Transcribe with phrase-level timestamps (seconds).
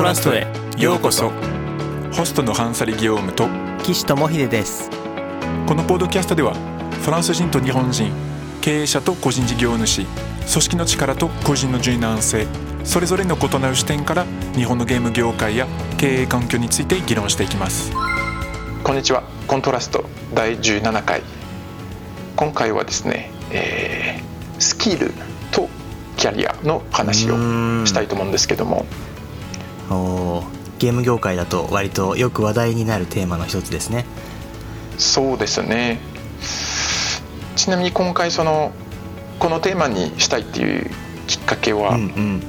[0.00, 0.46] トラストへ
[0.78, 1.30] ようこそ。
[2.10, 3.46] ホストのハンサリ・ギオームと
[3.84, 4.88] 岸智秀です。
[5.68, 6.54] このポッドキャストでは
[7.02, 8.10] フランス人と日本人
[8.62, 10.08] 経営者と個人事業主組
[10.48, 12.46] 織の力と個人の柔軟性
[12.82, 15.66] それぞれの異なる視点から日本のゲーム業界や
[15.98, 17.92] 経営環境について議論していきます。
[18.82, 19.22] こんにちは。
[19.46, 21.22] コントラスト第17回。
[22.36, 25.12] 今回はですね、えー、スキル
[25.52, 25.68] と
[26.16, 27.36] キャリアの話を
[27.84, 29.09] したいと思うんですけどもお
[30.78, 34.06] ゲーム業界だと割とよく話題になるテーマの一つですね。
[34.98, 35.98] そうですね。
[37.56, 38.72] ちなみに今回その
[39.38, 40.90] このテーマにしたいっていう
[41.26, 42.42] きっかけは、うんうん、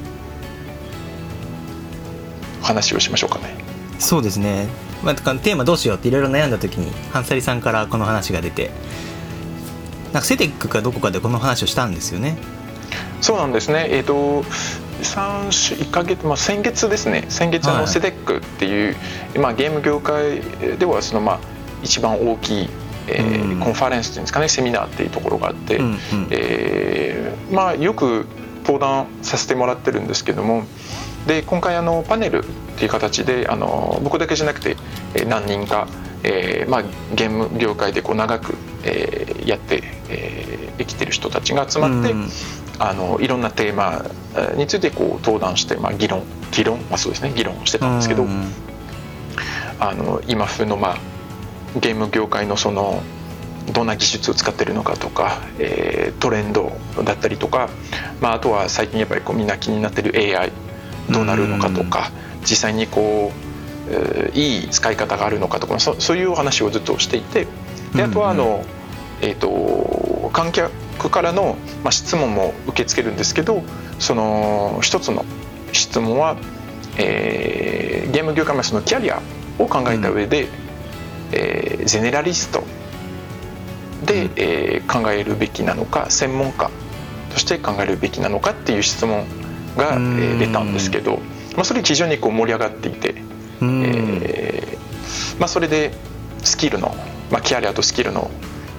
[2.62, 3.56] 話をしましょうかね。
[4.00, 4.68] そうですね、
[5.04, 8.72] まあ、テーマどうしようっていろいろ悩んだ時にハンサリさんからこの話が出て
[10.12, 12.38] なんかセテックかどこかでこの話をしたんですよね。
[13.22, 13.88] そうなんですね。
[13.90, 14.44] えっ、ー、と
[15.02, 17.26] 3週1か月、まあ、先月ですね。
[17.30, 20.42] 先月のセデックっていう、はい、まあ、ゲーム業界
[20.78, 21.40] ではその、まあ、
[21.84, 22.70] 一番大きい、
[23.08, 24.48] えー、うん、コンファレンスっていうんですかね。
[24.48, 25.98] セミナーっていうところがあって、うんうん、
[26.30, 28.26] えー、まあ、よく
[28.62, 30.64] 登壇させてもらってるんですけども
[31.28, 32.42] で今回あのパネルっ
[32.78, 34.76] ていう形であの僕だけじゃなくて
[35.28, 35.88] 何人か、
[36.24, 36.84] えーまあ、
[37.16, 42.30] ゲーム業界でこう長く、えー、やって、えー、生きてる人たちが集まって、うん
[42.84, 44.04] あのいろんなテーマ
[44.56, 48.26] についてこう登壇して、まあ、議論議論、まあ、そうですね議論してたんですけど、
[49.80, 50.98] あの今風の、まあ、
[51.80, 53.04] ゲーム業界のその
[53.72, 56.72] どんな技術を使ってるのかとか、えー、トレンド
[57.06, 57.70] だったりとか、
[58.20, 60.52] まあ、あとは最近やっぱりこうみんな気になってる AI
[61.12, 67.48] どうなるのかとか、実際にこう、えー、いい使い方があるのかとかそそういうお話をずっとしていて
[67.94, 68.66] であとはあの、
[69.22, 70.72] えーと観客
[71.10, 73.64] からの、まあ、質問も受け付けるんですけど
[74.00, 75.26] その一つの
[75.74, 76.38] 質問は、
[76.98, 79.22] えー、ゲーム業界のそのキャリア
[79.60, 80.50] を考えた上で、うん、
[81.34, 82.64] えー、ゼネラリスト
[84.06, 86.70] で、うん、えー、考えるべきなのか専門家
[87.32, 89.26] として考えるべきなのかっていう質問
[89.78, 91.20] が、えー、出たんですけど、
[91.56, 94.82] まあ、それ非常にこう盛り上がっていて、えー
[95.40, 95.92] まあ、それで
[96.44, 96.94] スキルの、
[97.32, 98.30] まあ、キャリアとスキルの、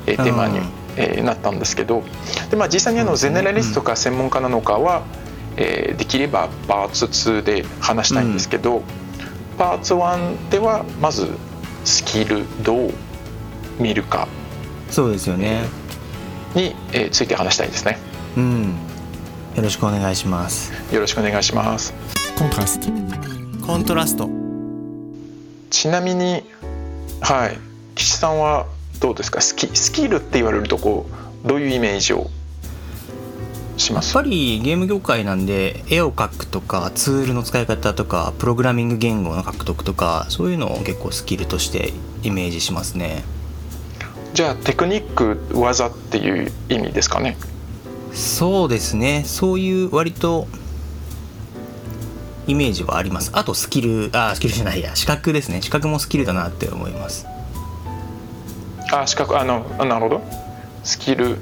[0.07, 0.61] えー、テーマに
[0.97, 2.03] えー、なったんですけど
[2.51, 5.03] で、まあ、実際にあのゼネラリストか専門家なのかは、
[5.57, 8.83] えー、できればパーツ2で話したいんですけど、うん、
[9.59, 11.29] パーツ1ではまず
[11.85, 12.93] スキルどう
[13.79, 14.29] 見るか
[14.91, 15.65] そうですよね
[16.55, 17.99] に、えー、ついて話したいですね。
[18.37, 18.93] うん
[19.57, 20.73] よろしくお願いします。
[20.95, 21.93] よろしくお願いします。
[22.39, 22.89] コントラスト。
[23.67, 24.29] コントラスト。
[25.71, 26.43] ちなみに、
[27.21, 27.59] はい、
[27.95, 28.67] 岸さんは
[29.01, 29.41] どうですか？
[29.41, 31.07] スキスキルって言われるとこ
[31.45, 32.31] うどういうイメージを
[33.77, 34.15] します？
[34.15, 41.93] やっぱりゲーム業界なんで絵を描くとかツールの使い方とかプログラミング言語の獲得とかそういうのを結構スキルとして
[42.23, 43.25] イメージしますね。
[44.35, 47.37] じゃあテクニック技っていう意味ですかね？
[48.13, 49.25] そうですね。
[49.27, 50.47] そういう割と
[52.47, 53.31] イメージはあります。
[53.35, 54.95] あとスキルあスキルじゃないや。
[54.97, 55.61] 資格ですね。
[55.61, 57.27] 資格もスキルだなって思います
[58.93, 60.23] あ資格あのなるほど。
[60.85, 61.39] スキル。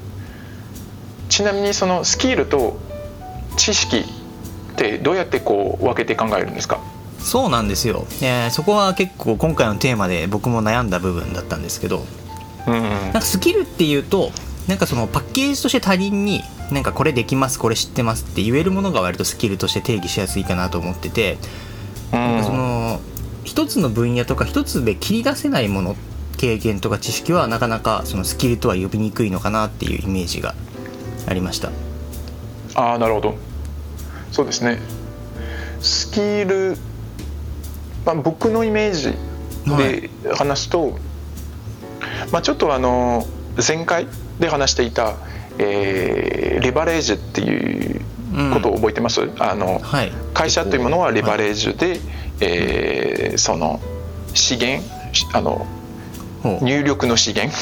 [1.29, 2.79] ちなみにそのスキルと
[3.57, 6.81] 知識ってどうやってこう分けて考えるんですか？
[7.21, 12.05] そうなんですよ、えー、そこは結構今回のテーマで僕も悩んだ部分だったんですけど、
[12.67, 14.31] うん、なんかスキルっていうと
[14.67, 21.39] なんかそのパッケージとして他人になんかこれできますこれ知ってますって言えるものが割とスキルとして定義しやすいかなと思ってて、
[22.13, 23.01] うん、その
[23.45, 25.95] 一つの分野とか一つで切り出せないものっ
[26.41, 30.55] 経験とか知識はなかなかそのスキルとは呼びにくいのかなっていうイメージが
[31.29, 31.71] ありました。
[32.75, 33.35] ああなるほど。
[34.33, 34.79] そうですね。
[35.83, 36.79] スキル、
[38.07, 39.13] まあ、僕のイメージ
[39.77, 40.93] で話すと、はい、
[42.33, 43.27] まあ、ちょっとあの
[43.59, 44.07] 前回
[44.39, 45.17] で話していた、
[45.59, 48.01] えー、レバレージっていう
[48.55, 52.01] ことを覚えてます、うん、あの、はい、会社というものはレバレージで、はい、
[52.41, 53.79] えー、その
[54.33, 54.83] 資源
[55.35, 55.67] あの
[56.45, 57.55] 入力の資源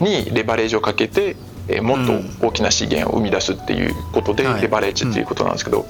[0.00, 1.36] にレバレージをかけて、
[1.68, 5.86] えもっと大きな資源を生み出すっていうことでレバレージっていうことなんですけど、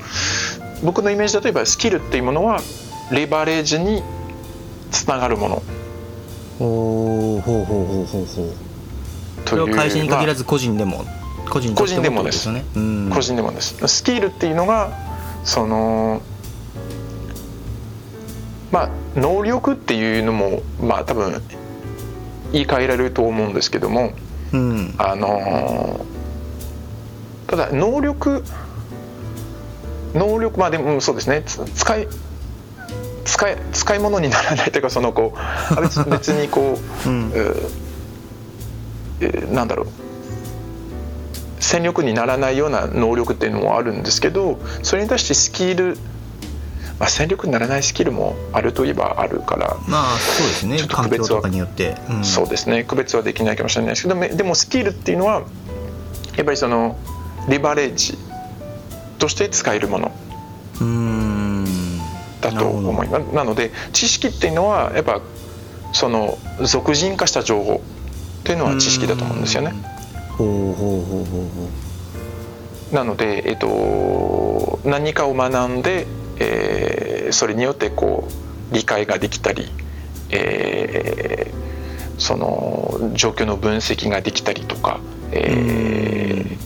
[0.82, 2.60] 僕のイメージ例えばスキルっていうものは
[3.10, 4.02] レバレージに
[4.90, 5.62] つながるもの。
[6.58, 8.26] ほうほうほうほうほう。
[8.26, 8.70] ほう。
[9.46, 11.04] それは会社に限らず個人でも、
[11.50, 12.64] 個人個人でもです、ね、
[13.12, 13.76] 個人でもです。
[13.88, 14.90] スキルっていうのが
[15.44, 16.22] その
[18.70, 21.42] まあ能力っていうのもまあ多分
[22.52, 24.12] 言い換えられると思うんですけども、
[24.52, 26.04] うん、あの
[27.46, 28.44] ただ能力
[30.14, 31.42] 能力まあでもそうですね。
[31.44, 32.08] 使い
[33.24, 35.34] 使い使い物にならないというかそのこ
[35.76, 37.32] う別別にこう、 うん、
[39.20, 39.86] えなんだろう。
[41.60, 45.98] 戦力にならないような能力っていうのもあるんですけどそれに対してスキル
[47.00, 50.78] まあ、戦力にならないスキルもあるといえばあるからまあそうですね。
[50.86, 52.84] 区別はによって、うん、そうですね。
[52.84, 55.42] 区別はできないかもしれないですけどでもスキルっていうのは
[56.36, 56.98] やっぱりその
[57.48, 58.18] リバレッジ
[59.18, 60.12] として使えるもの。
[62.40, 63.34] だと思います。
[63.34, 65.20] なので知識っていうのはやっぱ
[65.92, 67.82] その俗人化した情報。
[68.40, 69.72] っていうのは知識だと思うんですよね。
[70.30, 71.68] ほうほうほうほうほ
[72.90, 72.94] う。
[72.94, 76.06] なので、えっと、何かを学んで
[76.40, 78.26] えー、それによってこ
[78.70, 79.70] う理解ができたり、
[80.30, 85.00] えー、その状況の分析ができたりとか、
[85.32, 86.56] えー、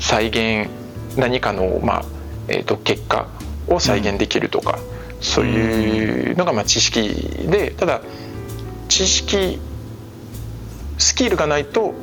[0.00, 0.68] 再現
[1.16, 2.04] 何かの、まあ
[2.48, 3.28] えーと、結果
[3.68, 4.78] を再現できるとか、
[5.16, 7.08] うん、そういうのがまあ知識
[7.48, 8.02] でただ
[8.88, 9.60] 知識
[10.98, 11.94] スキルがないと、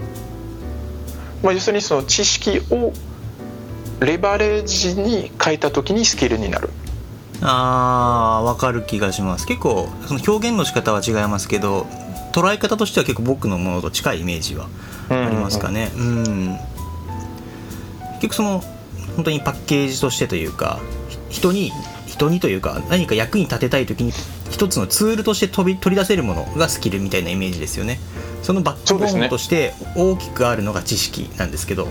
[1.44, 2.94] まあ、要するにその知識を
[4.00, 6.70] レバレージに変えた時にスキルになる。
[7.46, 9.46] あーわかる気がします。
[9.46, 11.86] 結構その表現の仕方は違いますけど
[12.32, 14.68] 捉え方としては結構僕のものと近いイメージは
[15.10, 15.92] ありますかね。
[15.96, 16.58] うん、うん、
[18.14, 18.64] 結局その
[19.16, 20.80] 本当にパッケージとしてというか
[21.30, 21.72] 人に
[22.08, 24.12] 人にというか何か役に立てたい時に
[24.50, 28.00] 一つのツールとして飛び取り出せるものがスキルみたいなイメージですよね。
[28.42, 31.88] そのバックボーンとして大きくあるのが知識なんですけど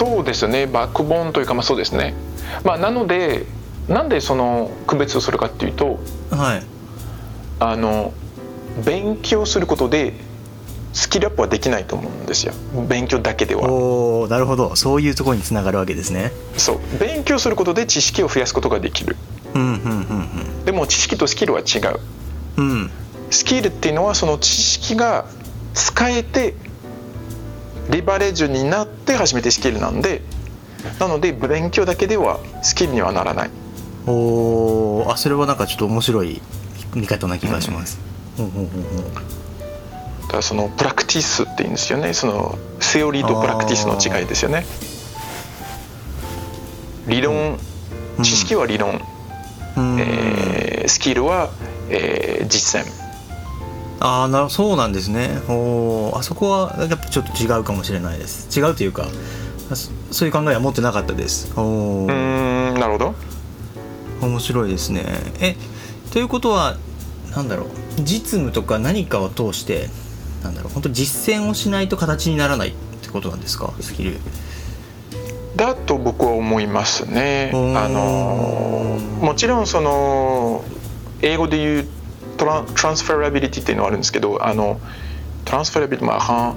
[0.00, 0.66] そうですね。
[0.66, 2.14] バックボーンというかまあそうですね。
[2.64, 3.44] まあなので
[3.86, 5.98] なんでその区別をするかっていうと、
[6.30, 6.62] はい、
[7.58, 8.14] あの
[8.86, 10.14] 勉強することで
[10.94, 12.54] スキルアップはできないと思うんですよ。
[12.88, 13.70] 勉強だけでは。
[13.70, 14.74] おなるほど。
[14.74, 16.32] そういうところにつながるわけですね。
[16.56, 16.78] そう。
[16.98, 19.16] 勉強することで知識を増やすことができる、
[19.54, 22.00] うんうんうんうん、でも知識とスキルは違う、
[22.56, 22.90] うん、
[23.30, 25.26] スキルっていうのはその知識が
[25.74, 26.54] 使えて
[27.90, 30.22] リバレッジになって初めてスキルなんで
[30.98, 33.50] なので勉強だけではスキルにはならない。
[34.06, 36.40] おあそれはなんかちょっと面白い
[36.94, 38.00] 見方な気がします、
[38.38, 38.66] うん、
[40.22, 42.14] だからそのプラクティスっていうんですよね。
[42.14, 44.64] そのセオリーとプラクティスの違いですよね。
[47.06, 47.58] 理論、
[48.22, 49.02] 知識は理論、
[49.76, 51.50] うん、えー、スキルは、
[51.90, 52.99] えー、実践
[54.00, 55.42] ああなそうなんですね。
[55.48, 58.58] おあそこはやっぱちょっと違うかもしれないです。
[58.58, 59.06] 違うというか
[60.10, 61.52] そういう考えは持ってなかったです。
[61.56, 63.14] おうんなるほど。
[64.22, 65.04] 面白いですね。
[65.40, 65.54] え
[66.12, 66.76] ということは
[67.36, 67.68] なんだろう。
[68.02, 69.88] 実務とか何かを通して
[70.42, 70.72] なんだろう。
[70.72, 73.72] 本当実践をしないと形にならないってことなんですか？
[73.80, 74.18] スキル。
[75.56, 77.50] だと僕は思いますね。
[77.52, 80.64] あのもちろんその
[81.20, 81.88] 英語で言う
[82.40, 84.80] トラトランスフェラビリティっていうのはあるんですけどあの
[85.44, 86.56] トランスフェラビリティまあ汎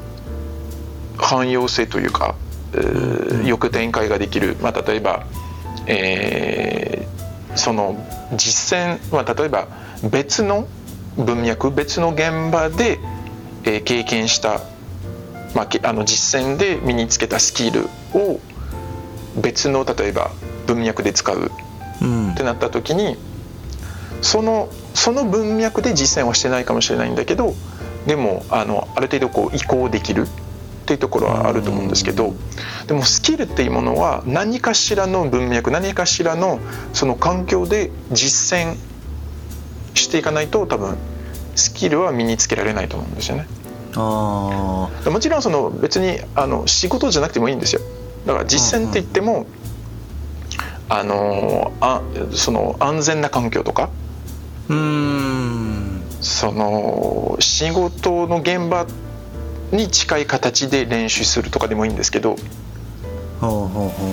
[1.18, 2.36] 汎用性というか、
[2.74, 5.28] えー、よく展開ができる、まあ、例えば、
[5.88, 7.98] えー、その
[8.38, 9.68] 実践、まあ、例えば
[10.10, 10.70] 別の
[11.18, 13.00] 文脈別の現場で、
[13.66, 14.62] えー、経験した、
[15.54, 18.40] まあ、あの実践で身につけたスキルを
[19.42, 20.32] 別の例えば
[20.66, 21.52] 文脈で使う。
[22.34, 23.16] ってなった時に、
[24.24, 27.54] そのその文脈で実践はしてないかもしれないんだけど
[28.08, 32.34] でもあのある程度こう移行できるっていうところはあると思うんですけど
[32.88, 36.60] でもスキルっていうものは何かしらの文脈何かしらの
[36.94, 38.78] その環境で実践
[39.94, 40.98] していかないと多分
[41.56, 43.48] スキルは身につけられないと思うんですよね。
[43.96, 47.82] あもちろんその別にあの仕事じゃなくてもいいんですよ。
[48.26, 49.46] だから実践って言っても、
[50.90, 52.02] あのあ
[52.32, 53.90] その安全な環境とか
[54.70, 56.04] うん。
[56.22, 58.88] その仕事の現場
[59.72, 62.38] に近い形で練習するとかでもいいんですけど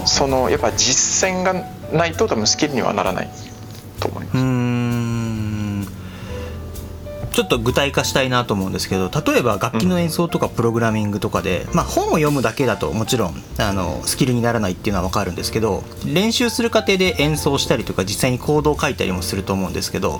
[0.06, 1.54] そのやっぱ実践が
[1.92, 3.30] ないと多分スキルにはならない
[4.00, 4.36] と思います。
[7.32, 20.18] ちょっと具体化したいなと思うんですけど例えば楽器の演奏とかプログラミングとかで、まあ、本を読むだけだともちろんあのスキルにならないっていうのは分かるんですけど練習する過程で演奏したりとか実際にコードを書いたりもすると思うんですけど、は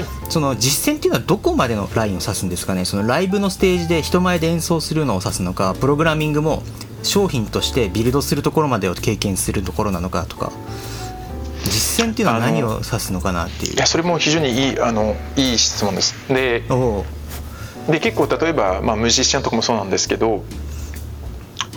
[0.00, 2.84] い、その実践っていうのはどこまでのラインを指すんですかね？
[2.84, 6.62] そのライブのステージで人前で演奏するのを指すのかプログラミングも
[7.02, 10.52] 商品としてビルドするところまでを経験するところなのかとか
[11.70, 13.74] 実践っていうのは何を指すのかなっていう。
[13.74, 16.14] いやそれも非常にいいあのいい質問です。
[16.28, 16.62] で
[17.88, 20.44] で結構例えば、まあ、ムジシャンとかもそうなんですけど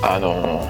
[0.01, 0.67] あの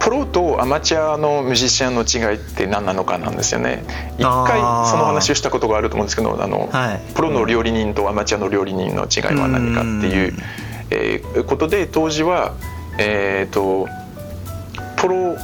[0.00, 3.82] プロとアマチュアのミュージシャンの違いって何なのかなんですよね。
[4.18, 10.34] 一回その話をしたことがあると思うんですけどあの、はい、プロの料理人とアマチュアの料理人の違いは何かっていう、
[10.90, 12.54] えー、ことで当時は
[12.98, 13.88] えっ、ー、と
[14.96, 15.36] プロ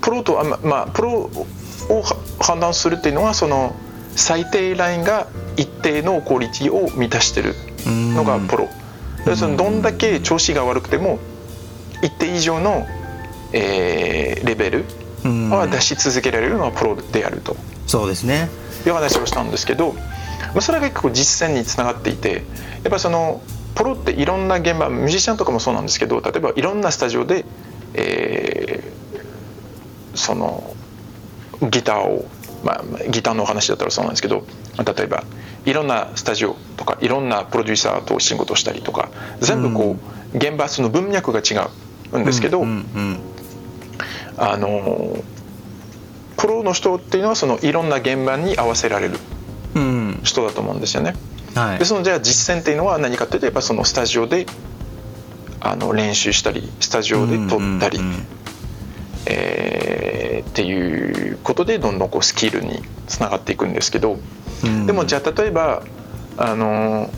[0.00, 2.02] プロとあまあプロを
[2.40, 3.74] 判断するっていうのはその
[4.16, 5.26] 最低ラインが
[5.56, 7.54] 一定のクオリティを満たしてる
[7.86, 8.68] のがプロ。
[9.26, 11.18] 要するにどんだけ調子が悪くても
[12.02, 12.86] 一定以上の、
[13.52, 14.84] えー、レベル
[15.50, 17.56] は出し続けられるのはプロであると。
[17.86, 18.48] そうですね。
[18.86, 22.42] いう話をしたんですけど、まあ、それが結構実践につながっていて
[22.82, 23.42] やっぱその
[23.74, 27.44] プロっていろんな現場ミュージシャンとかもそうなんですけど例えばいろんなスタジオで、
[27.94, 28.93] えー、
[30.14, 30.74] その
[31.60, 32.28] ギターを、
[32.64, 34.44] まあ、ギターのお話だったらそうなんですけど
[34.78, 35.24] 例えば
[35.64, 39.96] いろんなスタジオとかいろんなプロデューサーと仕事したりとか全部こ
[40.32, 41.54] う、現場その文脈が違
[42.12, 42.64] うんですけど、
[44.36, 45.16] あの
[46.36, 49.18] プロの人っていうのはそのいろんな現場に合わせられる
[50.22, 51.14] 人だと思うんですよね。
[51.54, 54.46] はい、でそのじゃあ実践っていうのは何かっていうとやっぱそのスタジオで
[55.60, 58.00] あの練習したりスタジオで撮ったり、
[59.26, 64.18] えー、っていうことでどんどんこうスキルにつながっていくんですけど、
[64.64, 65.82] うん、でもじゃあ例えば
[66.36, 67.10] あの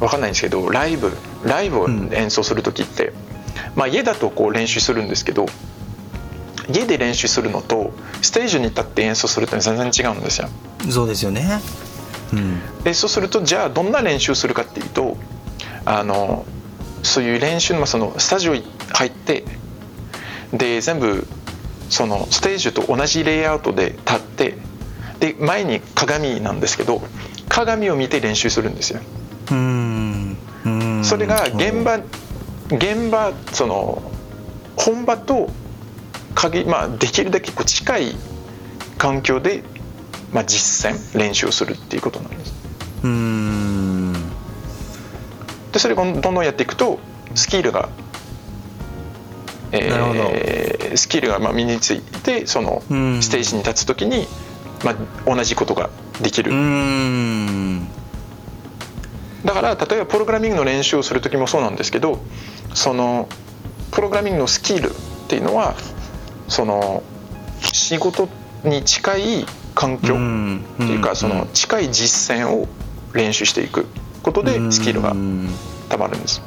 [0.00, 1.12] 分かんないんですけどライブ
[1.44, 3.14] ライブを演奏する時って、うん、
[3.76, 5.46] まあ、家だとこう練習するんですけど
[6.68, 10.48] 家で練習するのとステージに立って演奏するって全然違うんですよ。
[10.90, 11.60] そうですよね、
[12.32, 15.16] うん、でそうするとじゃあどんな練習するかっていうと
[15.84, 16.44] あの
[17.02, 19.44] そういう練習のそのスタジオに入って
[20.54, 21.26] で全部
[21.90, 24.58] そのステージと同じレイアウトで立って
[25.20, 27.02] で前に鏡なんですけど
[27.48, 29.00] 鏡を見て練習するんですよ。
[29.50, 30.36] うん
[31.04, 31.96] それが現場
[32.68, 34.02] 現場その
[34.76, 35.50] 本場と
[36.34, 38.16] 鍵、まあ、できるだけこう近い
[38.98, 39.62] 環境で、
[40.32, 42.54] まあ、実践練習をするっていうことなんです。
[43.04, 44.12] うん
[45.72, 46.98] でそれをどんどんやっていくと
[47.34, 47.88] スキルが
[49.76, 52.82] えー、スキルがまあ身についてその
[53.20, 54.26] ステージに立つ時に、
[54.84, 55.90] まあ、同じことが
[56.20, 56.52] できる。
[59.44, 62.18] だから例えばプログラミングの練習をする時もそうなんですけど
[62.72, 63.28] その
[63.90, 64.92] プログラミングのスキルっ
[65.28, 65.74] ていうのは
[66.48, 67.02] その
[67.60, 68.28] 仕事
[68.64, 72.68] に近い環境っていうかその近い実践を
[73.12, 73.86] 練習していく
[74.22, 75.14] ことでスキルが
[75.88, 76.42] たまるんです。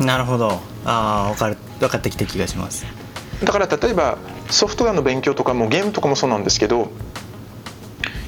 [0.00, 0.60] なるほど。
[0.84, 1.56] ああ分かる。
[1.80, 2.86] 分かってきた気がします。
[3.42, 4.18] だから例えば
[4.50, 6.88] ソフトウェアの勉強とかもゲームとかもそうなんですけど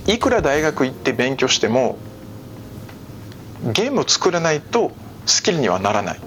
[0.06, 1.96] いくら大学行って勉強しても
[3.72, 4.92] ゲームを作らないと
[5.26, 6.20] スキルにはならない。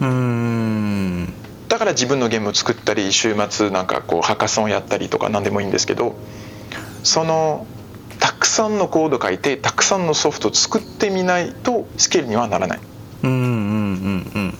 [0.00, 1.32] うん。
[1.68, 6.16] だから自分のゲームを作ったり週末なんかこうハカソンやったりとか何でもいいんですけど
[7.04, 7.66] その
[8.18, 12.80] たくさんのコード書いてたくさんのソフトを作ってみないとスキルにはならない。
[13.22, 14.58] うんうんうんうん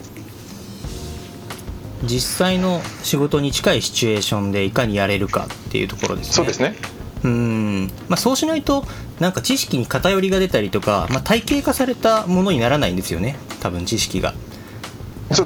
[2.03, 6.33] 実際の仕事に近いシチュエーションでいかにやれるかっていうところですね。
[6.33, 6.77] そうですね。
[7.25, 7.91] うん。
[8.09, 8.85] まあ、そうしないと
[9.19, 13.37] なんか知識に偏りが出たりとか、まあ、体系化されたものにならないんですよね。
[13.61, 14.39] 多分知識が、ね、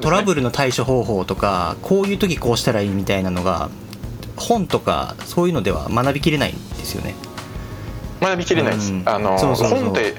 [0.01, 3.71] トラブルの対処方法とかこういう時こうしたらいいみたいなのが
[4.37, 7.15] 本とかそういうのでは学びきれないんですよね。
[8.21, 10.15] 学びきれないです、うん、あの本って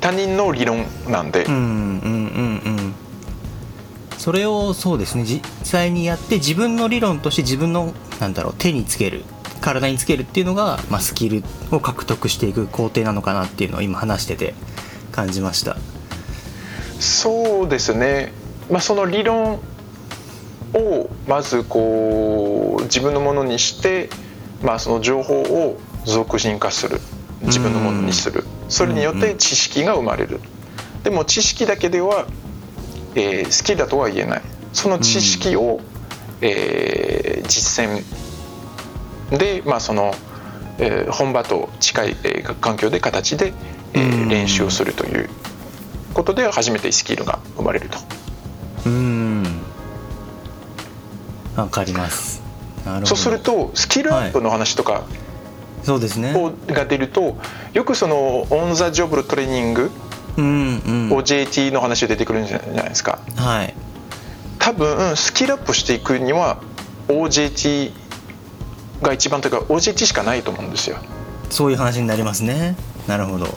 [0.00, 1.44] 他人の理論なんで。
[1.44, 2.47] うんうんうんうん
[4.28, 9.24] それをそうですね実際にやって自分の理論として自分のなんだろう手につける
[9.62, 14.52] 体につけるっていうのが、まあ、スキルを獲得していく工程なのかなっていうのを今話してて
[15.12, 15.78] 感じました。
[17.00, 18.34] そうですね、
[18.70, 19.60] まあ、その理論
[20.74, 24.10] をまずこう自分のものにして、
[24.62, 27.00] まあ、その情報を俗人化する。
[27.44, 28.44] 自分のものにする。
[28.68, 30.40] それによって知識が生まれる。
[31.02, 32.26] でも知識だけでは
[33.18, 34.42] えー、好きだとは言えない。
[34.72, 35.80] その知識を、うん、
[36.40, 38.04] えー、実践。
[39.36, 40.14] で、まあその
[40.78, 43.52] えー、本場と近い、えー、環境で形で、
[43.94, 45.28] えー、練習をするという
[46.14, 47.98] ことで初めてスキルが生まれると。
[48.86, 49.44] うん。
[51.56, 52.42] わかります。
[53.04, 55.02] そうするとスキルアップの話とか、はい、
[55.84, 56.32] そうですね。
[56.68, 57.36] が出ると
[57.74, 59.90] よくそのオン・ザ・ジョブトレーニング
[60.38, 63.18] うんうん、OJT の話が出てくるんじゃないですか。
[63.36, 63.74] はい、
[64.58, 66.62] 多分スキルアップしていくには
[67.08, 67.92] OJT
[69.02, 70.98] が一番というか OJT しかないと思うんですよ。
[71.50, 72.76] そういう話になりますね。
[73.08, 73.48] なるほど。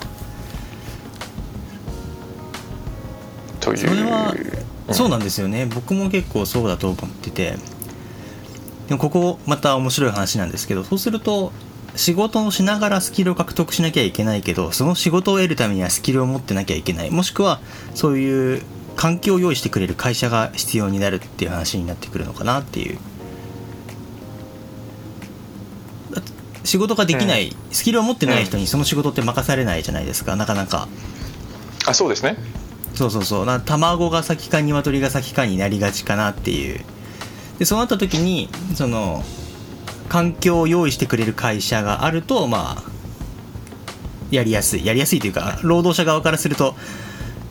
[3.60, 7.56] というそうなんですよね僕も結構そうだと思ってて
[8.92, 11.54] でもここまた面白い話なんですけどそうすると
[11.96, 17.10] 仕事をしながらスキルを獲得しなきゃいけないけどその仕事を得るためにはスキルを持ってなきゃいけない。
[17.10, 17.62] もしくは
[17.96, 18.62] そういう
[18.98, 23.00] 環境を用意してくれる会社が必要になるっていう話になってくるのかなっていう。
[26.66, 30.36] 仕事ができない、うん、スキルを持ってない人にその仕事って任されないじゃないですか。
[30.36, 30.90] なかなか。
[31.86, 32.36] あそうですね。
[32.94, 33.62] そうそうそう。
[33.62, 36.84] 卵が先か鶏が先かになりがちかなっていう
[37.62, 39.22] でそうなった時にその
[40.10, 42.84] 環境を用意してくれる会社があるとまあ
[44.32, 44.86] やりやすい。
[44.86, 46.74] やりやすいというか労働者側からすると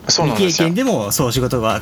[0.08, 1.80] 未経験でもそう仕事が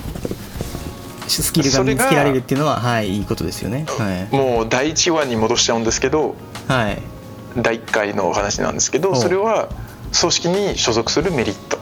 [1.26, 6.34] スキルが見つけられるっていうのははいいいことですよね、はい、もう第1話に戻しちゃうんですけど、
[6.66, 6.98] はい、
[7.56, 9.70] 第1回のお話なんですけどそれは
[10.20, 11.78] 組織に所属するメリット。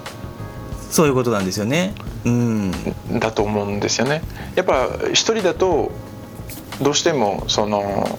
[0.90, 1.92] そういうことなんですよね。
[2.24, 2.72] うん。
[3.18, 4.22] だと思うんですよね。
[4.54, 5.90] やっぱ一人だと
[6.82, 8.18] どうしてもその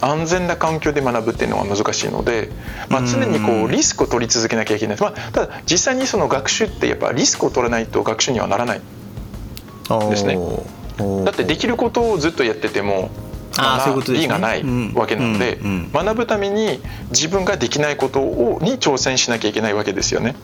[0.00, 2.50] 安全な環境で学ぶっていうのは難しいので、
[2.88, 8.80] まあ、常にこうリスクを取り続けなきゃいけない、まあ、ただ実際にその学習ってやっぱリスクを取らないと学習にはならない。
[10.10, 10.38] ですね。
[11.24, 13.10] だってできることをずっとやってても
[14.14, 15.58] 意がないわけなので、
[15.92, 16.80] 学ぶために
[17.10, 20.34] 自分ができないことをに挑戦しなきゃいけないわけですよね。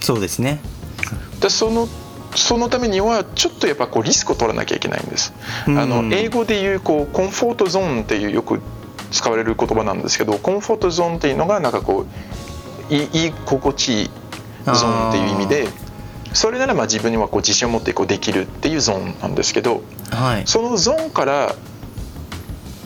[0.00, 0.60] そうですね。
[1.40, 1.88] でその
[2.34, 5.34] そのためにはちょっとやっぱこうリスクを取らなきゃいけないんです。
[5.66, 8.60] あの英語でいうこうコンフォートゾーンっていうよく
[9.10, 12.06] 使われる言葉なんですけどコンフォートゾーンっていうのがなんかこ
[12.90, 14.10] ういい心地いい
[14.64, 15.68] ゾーンっていう意味で
[16.32, 21.54] それならまあ自分にはこう自信を持ってこうできるっていうゾーンなんですけど、はい、そのゾーンから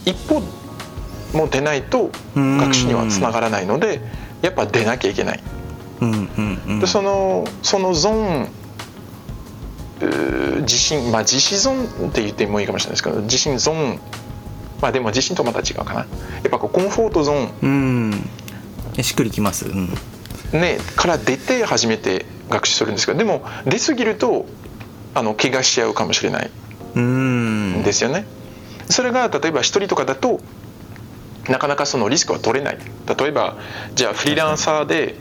[0.05, 0.43] 一歩
[1.33, 4.01] も出ないと学習にはつながらないので
[4.43, 5.43] やっぱ出なきゃいけない。
[6.81, 8.49] でそのそのゾーン
[10.01, 14.01] 自信まあ自信ゾーンって言ってもいいかもしれないですけど自信ゾーン
[14.81, 16.01] まあでも自信とまた違うかな。
[16.01, 16.07] や
[16.49, 18.31] っぱこうコンフォートゾーン
[19.03, 19.89] しっくりきます、うん、
[20.53, 24.47] ねから出て初めて学習するんですけどでも出過ぎると
[25.15, 26.51] あの怪我しちゃうかもしれない。
[27.01, 27.83] ん。
[27.83, 28.27] ですよね。
[28.89, 30.41] それが例えば一人とかだと
[31.49, 32.79] なかなかそのリスクは取れない。
[33.19, 33.57] 例えば
[33.95, 35.15] じゃあフリーランサーで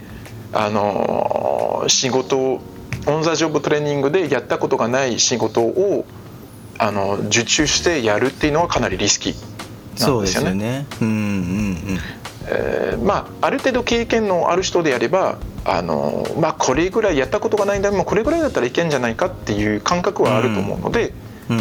[0.52, 2.62] あの仕事
[3.08, 6.06] オン・ザ・ジョブトレーニングでやったことがない仕事を
[6.78, 9.34] あの受注してやるっていうのはかなりリスキー
[10.00, 10.86] なんですよね。
[13.04, 21.14] まあある程度経験のある人であればあの、まあ、これぐらいやったことがないんだもうこれぐらいだったらいけんじゃないかっていう感覚はあると思うので、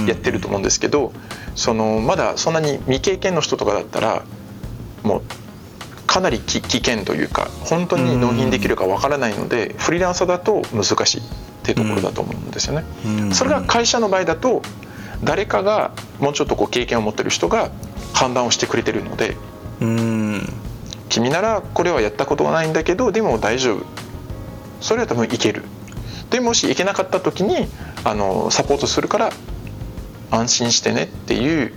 [0.06, 1.12] やってると思うんですけど、
[1.54, 4.24] そのまだそんなに未経験の人とかだったら
[5.02, 5.22] もう
[6.14, 11.22] かなり危険というか本当に納品できるかわからないので、フリーランサーだと難しいっ
[11.64, 12.84] ていうところだと思うんですよね。
[13.34, 14.62] それが会社の場合だと
[15.24, 17.72] 誰かがもうちょっとこう経験を持ってる人が
[18.12, 19.36] 判断をしてくれてるので
[21.08, 23.84] 君ならこれはやったことがないんだけどでも大丈夫。
[24.80, 25.64] それは多分いける。
[26.30, 27.66] でもしいけなかった時に
[28.04, 29.32] あのサポートするから
[30.30, 31.72] 安心してねっていう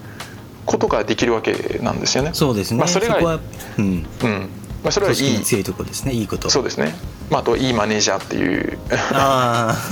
[0.68, 2.32] ことができるわけなんですよね。
[2.34, 2.80] そうですね。
[2.80, 3.22] まあそれがう
[3.82, 4.50] ん、うん、
[4.84, 6.12] まあそれはいい強いところですね。
[6.12, 6.50] いいこと。
[6.50, 6.94] そうですね。
[7.32, 8.78] まああといいマネージャーっていう
[9.14, 9.76] あ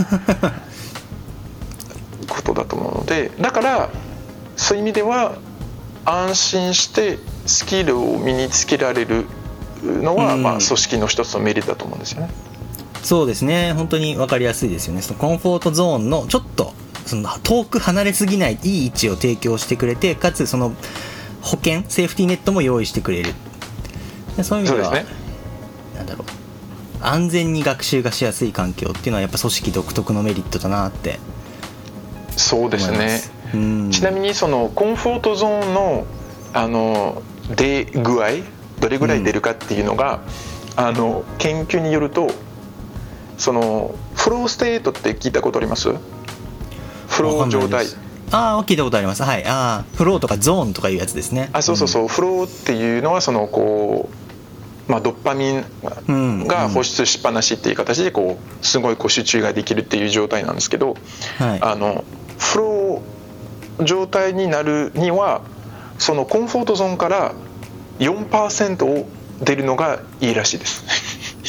[2.27, 3.89] ことだと思うので、だから
[4.57, 5.37] そういう意味では
[6.03, 9.25] 安心してスキルを身につけられる
[9.81, 12.29] のは、まあ組織の一つのメリットだと思うんですよね。
[13.01, 13.71] そうですね。
[13.71, 15.01] 本当にわかりやすいですよね。
[15.01, 16.73] そのコンフォートゾーンのちょっと
[17.05, 20.73] その遠く離れすぎないいい位置を提供してくれてかつその
[21.41, 23.33] 保険セーフティーネットも用意してくれる。
[24.43, 25.05] そういう意味では、ね、
[25.95, 26.27] なんだろう。
[27.01, 31.19] 安全に学習がしやすい環境っていうのはやっぱ組織独特のメリットだなって
[32.35, 33.21] そうですね。
[33.91, 36.05] ちなみにそのコンフォートゾーンの
[36.53, 37.21] あの
[37.55, 38.29] 出具合
[38.79, 40.21] どれぐらい出るかっていうのが、
[40.77, 42.29] うん、あの研究によると
[43.37, 45.93] そのフローステートって聞いたことあります？
[47.15, 47.85] フロー状態。
[48.31, 49.23] ああ聞いたことあります。
[49.23, 49.45] はい。
[49.45, 51.49] ああフローとかゾーンとかいうやつですね。
[51.53, 54.25] あそうそうそう、うん、フローっていうのはそのこう
[54.87, 55.53] まあ、ドッパミ
[56.07, 60.95] ンが放出しっぱなしっていう形でこうすごいこう集中ができるっていう状態なんですけど、
[61.39, 62.03] はい、あの
[62.37, 65.41] フロー状態になるには
[65.97, 67.33] そのコンフォートゾーンから
[67.99, 69.07] 4%を
[69.41, 70.85] 出るのがいいらしいです。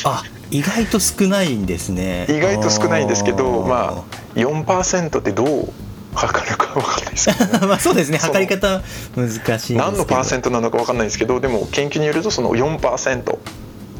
[0.05, 2.26] あ意外と少ないんですね。
[2.28, 4.04] 意外と少ないんですけどま
[4.35, 5.72] あ4%ってどう
[6.14, 8.18] 測るか分かんないですけど、ね、 まあそうですね。
[8.18, 8.82] 測り方
[9.16, 13.38] 難しい何のパーセントなのか分かんないですけどでも研究によるとその4%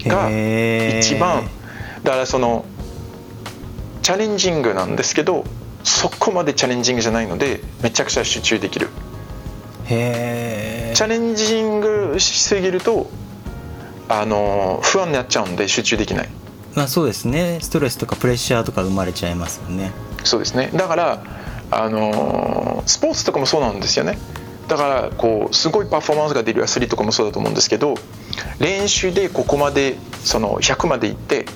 [0.07, 1.49] が一番。
[2.03, 2.65] だからその
[4.03, 5.45] チャレンジングなんですけど
[5.83, 8.89] そこまでチャレンジングじゃないのでめちゃくちゃ集中できる。
[9.89, 13.11] へえチャレンジングしすぎると
[14.09, 16.29] あの不安になっちゃうんで集中できない。
[16.75, 17.59] まあそうですね。
[17.61, 19.93] ストレスとかプレッシャーとか生まれちゃいますよね。
[20.25, 20.71] そうですね。
[20.75, 21.23] だから
[21.71, 24.19] あのスポーツとかもそうなんですよね。
[24.69, 27.95] だからこうすごいパフォーマンスが出るアスリートとかもそうだと思うんですけど
[28.59, 31.47] 練習でここまでその100までいって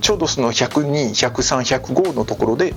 [0.00, 2.74] ちょうどその1021031005のところで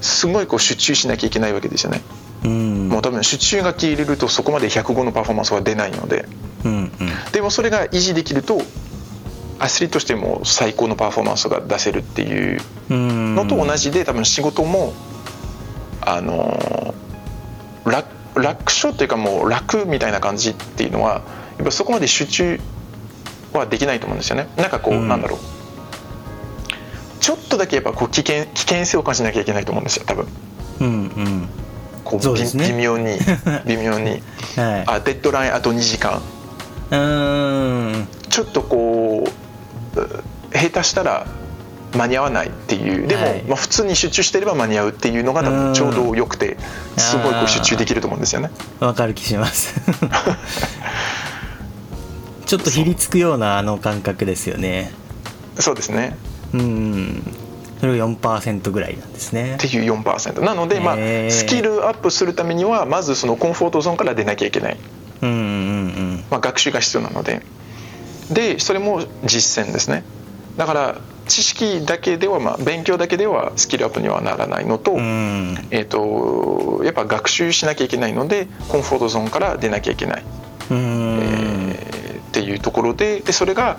[0.00, 2.02] すごいこう集中しなきゃいけないわけですよね。
[2.44, 6.26] うん、もう多分集中が切れるとそこまで105のパフォーマンスは出ないので、
[6.66, 6.90] うんうん、
[7.32, 8.60] でもそれが維持できると
[9.58, 14.92] アスリートとしても最高のパフォーマンスが出せるっていうのと同じで多分仕事も
[16.02, 16.94] あの
[17.84, 21.22] 楽楽勝っていうかもう楽みたいな感じっていうのは
[21.56, 22.60] やっぱそこまで集中
[23.54, 24.48] はできないと思うんですよね。
[24.56, 25.38] なんかこう、うん、なんだろう。
[27.18, 30.26] ちょっとだけやっぱこう危険危険性を感じなきゃいけないと思うんですよ多分。
[30.80, 31.48] うんうん。
[32.04, 33.18] こう、ね、微妙に
[33.66, 34.22] 微妙に、
[34.56, 36.22] はい、あデッドラインあと2時間
[36.90, 38.08] うん。
[38.28, 39.30] ちょっとこう
[40.52, 41.26] 下手したら
[41.94, 43.06] 間に合わないっていう。
[43.06, 46.56] でも、はい、まあ、普通に集中してれば間に合うっていうのが多分ちょうどよくて
[46.96, 48.50] すごいこう集中できると思うんですよね。
[48.80, 49.80] わかる気します。
[52.46, 54.92] ちょっとひりつくようなあの感覚ですよね。
[55.58, 56.16] そうですね。
[56.54, 57.22] うん。
[57.80, 59.54] それが4%ぐらいなんですね。
[59.54, 60.96] っていう4%なので、まあ、
[61.30, 64.76] スキルアップするためにはまずそのコンフォートゾーンから出なきゃいけない、
[65.22, 67.42] うんうんうんまあ、学習が必要なので。
[68.30, 70.02] でそれも実践ですね。
[70.56, 80.24] だから知識だけでは、まあ、勉強だけではスキルアップにはならないのと,、えーと、やっぱ学習しなきゃいけないのでコンフォートゾーンから出なきゃいけない、
[80.70, 83.78] えー、っていうところででそれが、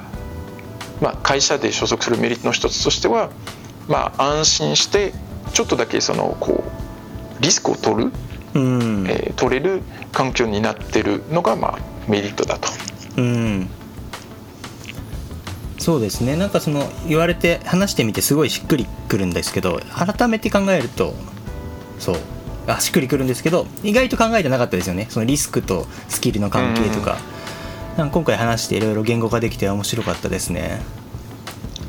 [1.02, 3.32] まあ、会社で所属するメリットの一つとしては、
[3.88, 5.14] まあ、安心して
[5.54, 6.64] ちょっとだけそのこ
[7.40, 8.12] うリスクを取る、
[8.54, 9.06] うん。
[9.08, 9.82] えー、取れる
[10.12, 12.70] 環境になってるのが、まあ、メリットだと。
[13.18, 13.70] うん。
[15.78, 16.36] そうですね。
[16.36, 21.14] なんかその言われて話してみてすごいしっくりくるんですけど改めて考えると
[22.00, 22.16] そう。
[22.68, 25.08] あしっくりくるんですけど意外と考えてなかったですよね。
[25.10, 27.18] そのリスクとスキルの関係とか,、
[27.98, 30.82] うん、か今回話していろいろ言語化できて面白かったですね。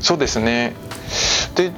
[0.01, 0.75] そうですね。
[1.57, 1.73] で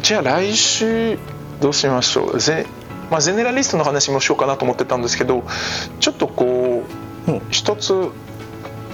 [0.00, 1.18] じゃあ来週
[1.60, 2.40] どうしましょう？
[2.40, 2.64] ゼ,、
[3.14, 5.44] まあ、ゼネラリストの話もしようかなと思ってたんですけど
[6.00, 6.82] ちょっとこ
[7.28, 7.92] う一つ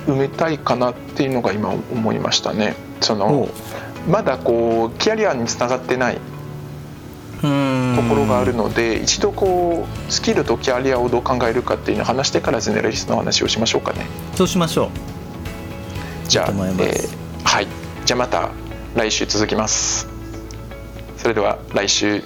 [0.06, 2.74] 埋めたいかなっていうのが今思いましたね。
[3.00, 3.48] その
[4.06, 6.20] まだこうキャリアにつながってないと
[7.40, 14.04] ころがあるので一度こうスキルとキャリアをどう考えるかっていうのを話してからゼネラリストの話をしましょうかね。
[14.35, 14.90] そうしましょ
[16.26, 16.28] う。
[16.28, 17.09] じゃあ、えー、
[17.42, 17.66] はい
[18.04, 18.50] じゃあまた
[18.94, 20.06] 来週続きます。
[21.16, 22.22] それでは来週